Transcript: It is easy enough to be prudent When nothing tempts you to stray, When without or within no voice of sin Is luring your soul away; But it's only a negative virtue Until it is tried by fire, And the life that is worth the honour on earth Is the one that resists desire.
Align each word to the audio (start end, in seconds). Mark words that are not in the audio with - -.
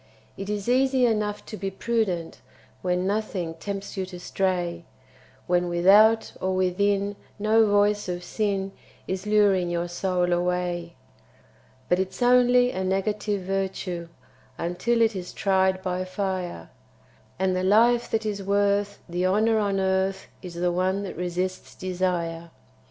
It 0.35 0.49
is 0.49 0.67
easy 0.67 1.05
enough 1.05 1.45
to 1.45 1.55
be 1.55 1.69
prudent 1.69 2.41
When 2.81 3.05
nothing 3.05 3.53
tempts 3.53 3.95
you 3.95 4.07
to 4.07 4.19
stray, 4.19 4.83
When 5.45 5.69
without 5.69 6.33
or 6.41 6.55
within 6.55 7.17
no 7.37 7.67
voice 7.67 8.09
of 8.09 8.23
sin 8.23 8.71
Is 9.07 9.27
luring 9.27 9.69
your 9.69 9.87
soul 9.87 10.33
away; 10.33 10.95
But 11.87 11.99
it's 11.99 12.23
only 12.23 12.71
a 12.71 12.83
negative 12.83 13.41
virtue 13.43 14.07
Until 14.57 15.03
it 15.03 15.15
is 15.15 15.33
tried 15.33 15.83
by 15.83 16.03
fire, 16.05 16.71
And 17.37 17.55
the 17.55 17.61
life 17.63 18.09
that 18.09 18.25
is 18.25 18.41
worth 18.41 18.97
the 19.07 19.27
honour 19.27 19.59
on 19.59 19.79
earth 19.79 20.25
Is 20.41 20.55
the 20.55 20.71
one 20.71 21.03
that 21.03 21.15
resists 21.15 21.75
desire. 21.75 22.49